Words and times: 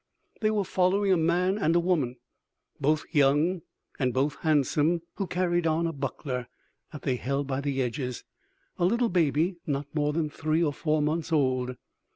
They 0.41 0.49
were 0.49 0.63
following 0.63 1.11
a 1.11 1.15
man 1.15 1.59
and 1.59 1.75
woman, 1.75 2.15
both 2.79 3.05
young 3.11 3.61
and 3.99 4.15
both 4.15 4.37
handsome, 4.37 5.03
who 5.17 5.27
carried 5.27 5.67
on 5.67 5.85
a 5.85 5.93
buckler, 5.93 6.47
that 6.91 7.03
they 7.03 7.17
held 7.17 7.45
by 7.45 7.61
the 7.61 7.83
edges, 7.83 8.23
a 8.79 8.85
little 8.85 9.09
baby 9.09 9.57
not 9.67 9.93
more 9.93 10.11
than 10.11 10.27
three 10.31 10.63
or 10.63 10.73
four 10.73 11.03
months 11.03 11.31
old. 11.31 11.75